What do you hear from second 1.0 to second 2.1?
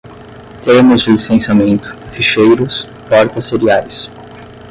de licenciamento,